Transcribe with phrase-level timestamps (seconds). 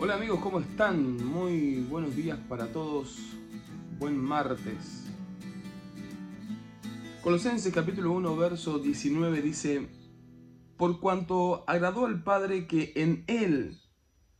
[0.00, 1.16] Hola amigos, ¿cómo están?
[1.26, 3.18] Muy buenos días para todos.
[3.98, 5.10] Buen martes.
[7.20, 9.88] Colosenses capítulo 1, verso 19 dice,
[10.76, 13.80] Por cuanto agradó al Padre que en Él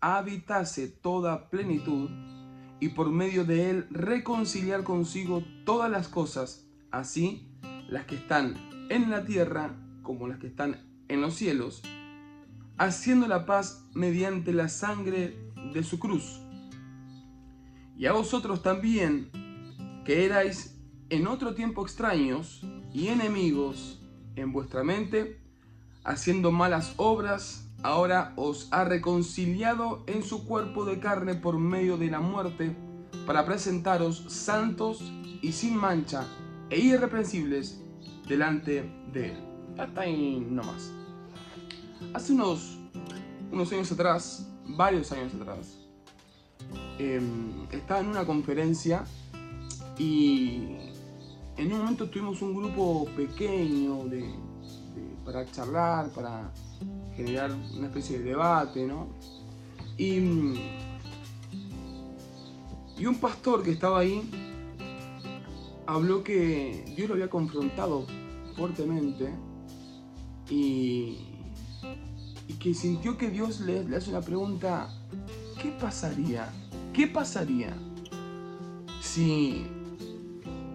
[0.01, 2.09] habitase toda plenitud,
[2.79, 7.51] y por medio de Él reconciliar consigo todas las cosas, así
[7.88, 8.54] las que están
[8.90, 11.82] en la tierra como las que están en los cielos,
[12.77, 16.40] haciendo la paz mediante la sangre de su cruz.
[17.96, 19.30] Y a vosotros también,
[20.04, 20.78] que erais
[21.10, 22.62] en otro tiempo extraños
[22.92, 24.00] y enemigos
[24.36, 25.40] en vuestra mente,
[26.04, 32.10] haciendo malas obras, ahora os ha reconciliado en su cuerpo de carne por medio de
[32.10, 32.76] la muerte,
[33.26, 35.02] para presentaros santos
[35.43, 36.26] y sin mancha
[36.70, 37.82] e irreprensibles
[38.26, 39.38] delante de Él.
[39.78, 40.93] Hasta ahí nomás.
[42.15, 42.78] Hace unos,
[43.50, 45.79] unos años atrás, varios años atrás,
[46.99, 49.05] em, estaba en una conferencia
[49.99, 50.77] y
[51.57, 54.24] en un momento tuvimos un grupo pequeño de,
[55.24, 56.52] para charlar, para
[57.16, 59.09] generar una especie de debate, ¿no?
[59.96, 60.19] Y,
[62.96, 64.22] y un pastor que estaba ahí
[65.87, 68.06] habló que Dios lo había confrontado
[68.55, 69.33] fuertemente
[70.50, 71.38] y
[72.49, 74.88] y que sintió que Dios le, hace una pregunta,
[75.62, 76.49] ¿qué pasaría?
[76.94, 77.75] ¿Qué pasaría
[79.03, 79.66] si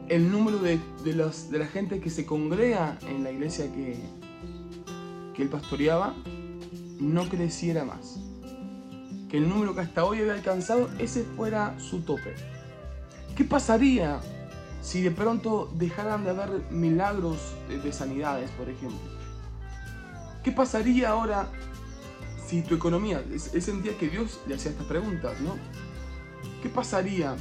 [0.07, 0.79] el número de,
[1.15, 3.97] los, de la gente que se congrega en la iglesia que,
[5.35, 6.13] que él pastoreaba
[6.99, 8.19] no creciera más?
[9.29, 12.35] Que el número que hasta hoy había alcanzado, ese fuera su tope.
[13.35, 14.21] ¿Qué pasaría
[14.83, 18.99] si de pronto dejaran de haber milagros de sanidades, por ejemplo?
[20.43, 21.49] ¿Qué pasaría ahora
[22.53, 25.55] si tu economía, él sentía que Dios le hacía estas preguntas, ¿no?
[26.61, 27.35] ¿Qué pasaría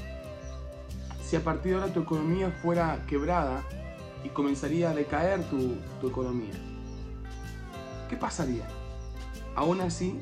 [1.23, 3.63] si a partir de ahora tu economía fuera quebrada
[4.25, 6.55] y comenzaría a decaer tu, tu economía?
[8.09, 8.67] ¿Qué pasaría?
[9.55, 10.19] Aún así,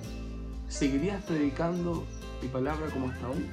[0.66, 2.04] ¿seguirías predicando
[2.42, 3.48] mi palabra como hasta hoy?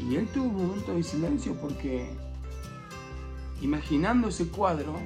[0.00, 2.10] Y él tuvo un momento de silencio porque,
[3.62, 4.96] imaginando ese cuadro,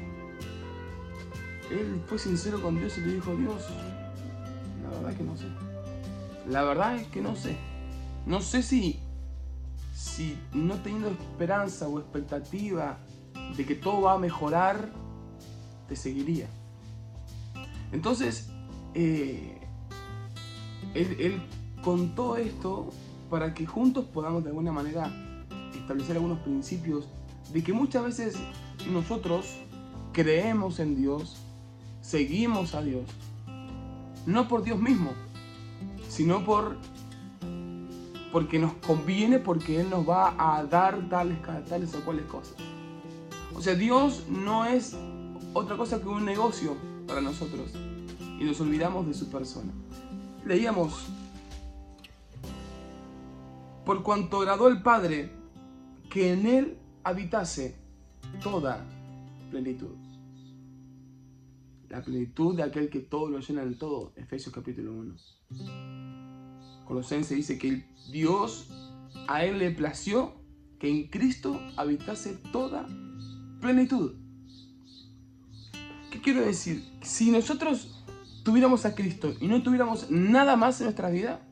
[1.71, 3.69] él fue sincero con Dios y le dijo, Dios,
[5.15, 5.47] que no sé.
[6.49, 7.57] La verdad es que no sé.
[8.27, 9.01] No sé si,
[9.95, 12.99] si no teniendo esperanza o expectativa
[13.57, 14.91] de que todo va a mejorar,
[15.89, 16.47] te seguiría.
[17.93, 18.51] Entonces,
[18.95, 19.61] eh,
[20.95, 21.43] él, él
[21.83, 22.91] contó esto
[23.29, 25.11] para que juntos podamos de alguna manera
[25.75, 27.09] establecer algunos principios
[27.53, 28.37] de que muchas veces
[28.93, 29.57] nosotros
[30.13, 31.37] creemos en Dios,
[32.01, 33.05] seguimos a Dios.
[34.27, 35.13] No por Dios mismo,
[36.09, 36.77] sino por
[38.33, 41.39] porque nos conviene, porque Él nos va a dar tales,
[41.69, 42.55] tales o cuales cosas.
[43.55, 44.97] O sea, Dios no es
[45.53, 46.77] otra cosa que un negocio
[47.07, 47.73] para nosotros
[48.39, 49.73] y nos olvidamos de su persona.
[50.45, 51.07] Leíamos,
[53.85, 55.33] por cuanto agradó el Padre
[56.09, 57.77] que en Él habitase
[58.43, 58.85] toda
[59.51, 59.97] plenitud
[61.91, 64.13] la plenitud de aquel que todo lo llena en todo.
[64.17, 65.15] Efesios capítulo 1.
[66.87, 68.69] Colosense dice que Dios
[69.29, 70.35] a él le plació
[70.79, 72.89] que en Cristo habitase toda
[73.61, 74.15] plenitud.
[76.11, 76.83] ¿Qué quiero decir?
[77.03, 78.03] Si nosotros
[78.45, 81.47] tuviéramos a Cristo y no tuviéramos nada más en nuestra vida,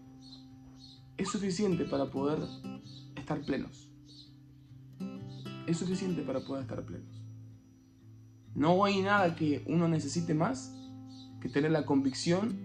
[1.16, 2.38] es suficiente para poder
[3.16, 3.88] estar plenos.
[5.66, 7.27] Es suficiente para poder estar plenos.
[8.58, 10.74] No hay nada que uno necesite más
[11.40, 12.58] que tener la convicción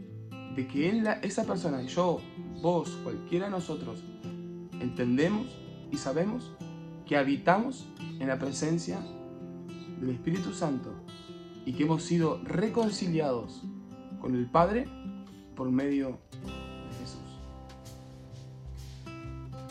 [0.56, 0.90] de que
[1.22, 2.20] esa persona, yo,
[2.64, 4.04] vos, cualquiera de nosotros,
[4.80, 5.56] entendemos
[5.92, 6.52] y sabemos
[7.06, 7.86] que habitamos
[8.20, 9.00] en la presencia
[10.00, 10.92] del Espíritu Santo
[11.64, 13.62] y que hemos sido reconciliados
[14.20, 14.88] con el Padre
[15.56, 17.38] por medio de Jesús.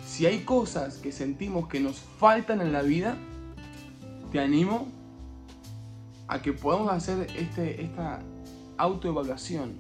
[0.07, 3.17] Si hay cosas que sentimos que nos faltan en la vida,
[4.31, 5.02] te animo
[6.33, 8.21] a que podamos hacer este, esta
[8.79, 9.75] autoevaluación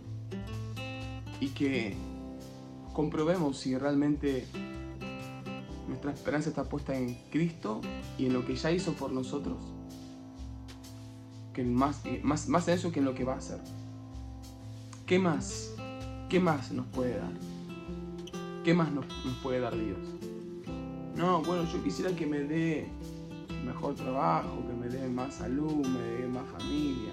[1.40, 1.96] y que
[2.92, 4.46] comprobemos si realmente
[5.88, 7.80] nuestra esperanza está puesta en Cristo
[8.18, 9.56] y en lo que ya hizo por nosotros,
[11.54, 13.60] que más, más, más en eso que en lo que va a hacer.
[15.06, 15.74] ¿Qué más?
[16.28, 17.32] ¿Qué más nos puede dar?
[18.62, 19.06] ¿Qué más nos
[19.42, 20.00] puede dar Dios?
[21.16, 22.88] No, bueno, yo quisiera que me dé
[23.64, 27.12] mejor trabajo, que me dé más salud, me dé más familia.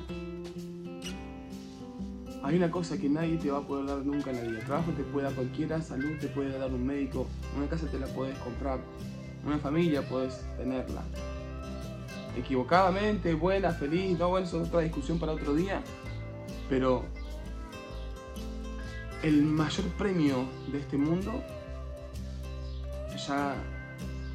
[2.42, 4.60] hay una cosa que nadie te va a poder dar nunca en la vida.
[4.66, 8.08] Trabajo te puede dar cualquiera, salud te puede dar un médico, una casa te la
[8.08, 8.80] puedes comprar,
[9.46, 11.04] una familia puedes tenerla.
[12.38, 15.82] Equivocadamente, buena, feliz, no, bueno, eso es otra discusión para otro día.
[16.70, 17.04] Pero
[19.22, 21.44] el mayor premio de este mundo
[23.28, 23.56] ya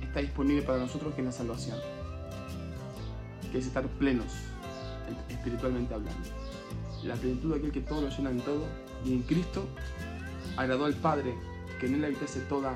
[0.03, 2.04] está disponible para nosotros que es la salvación.
[3.55, 4.33] Que es estar plenos,
[5.29, 6.29] espiritualmente hablando.
[7.05, 8.67] La plenitud de aquel que todo lo llena en todo
[9.05, 9.65] y en Cristo
[10.57, 11.37] agradó al Padre
[11.79, 12.75] que en él habitase toda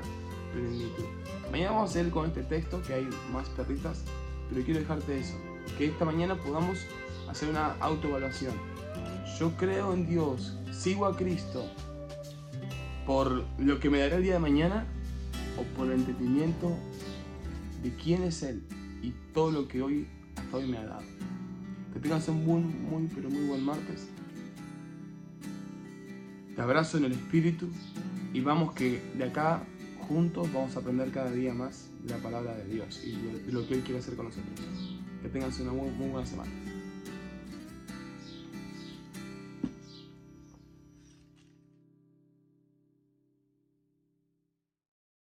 [0.53, 1.03] plenitud.
[1.51, 4.05] Mañana vamos a hacer con este texto que hay más perritas,
[4.49, 5.35] pero quiero dejarte eso,
[5.77, 6.79] que esta mañana podamos
[7.27, 8.53] hacer una autoevaluación.
[9.37, 11.65] Yo creo en Dios, sigo a Cristo
[13.05, 14.87] por lo que me dará el día de mañana
[15.57, 16.71] o por el entendimiento
[17.83, 18.63] de quién es Él
[19.01, 20.07] y todo lo que hoy
[20.49, 21.03] hasta hoy me ha dado.
[21.93, 24.07] Que tengas un muy, muy, pero muy buen martes.
[26.55, 27.69] Te abrazo en el espíritu
[28.33, 29.61] y vamos que de acá
[30.07, 33.81] juntos vamos a aprender cada día más la palabra de Dios y lo que Él
[33.81, 34.97] quiere hacer con nosotros.
[35.21, 36.51] Que tengas una muy buena semana.